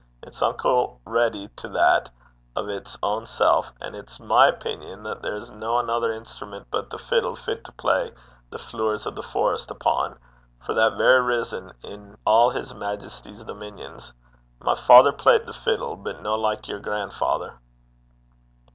It's 0.23 0.41
unco 0.41 0.99
ready 1.05 1.49
to 1.57 1.67
that 1.69 2.09
o' 2.55 2.65
'ts 2.65 2.97
ain 3.05 3.27
sel'; 3.27 3.67
an' 3.79 3.93
it's 3.93 4.19
my 4.19 4.49
opingon 4.49 5.03
that 5.03 5.21
there's 5.21 5.51
no 5.51 5.77
anither 5.77 6.11
instrument 6.11 6.65
but 6.71 6.89
the 6.89 6.97
fiddle 6.97 7.35
fit 7.35 7.63
to 7.65 7.71
play 7.73 8.11
the 8.49 8.57
Flooers 8.57 9.05
o' 9.05 9.11
the 9.11 9.21
Forest 9.21 9.69
upo', 9.71 10.17
for 10.59 10.73
that 10.73 10.97
very 10.97 11.21
rizzon, 11.21 11.71
in 11.83 12.17
a' 12.25 12.49
his 12.49 12.73
Maijesty's 12.73 13.43
dominions. 13.43 14.11
My 14.59 14.73
father 14.73 15.11
playt 15.13 15.45
the 15.45 15.53
fiddle, 15.53 15.95
but 15.95 16.19
no 16.23 16.33
like 16.33 16.67
your 16.67 16.79
gran'father.' 16.79 17.59